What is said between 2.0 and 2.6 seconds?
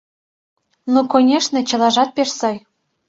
пеш сай.